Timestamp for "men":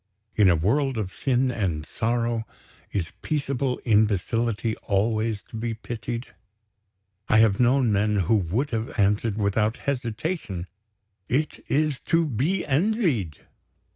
7.91-8.15